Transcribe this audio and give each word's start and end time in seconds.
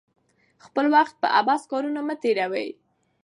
خپل 0.65 0.85
وخت 0.95 1.15
په 1.21 1.27
عبث 1.39 1.61
کارونو 1.71 1.99
مه 2.07 2.15
تیروئ. 2.23 2.69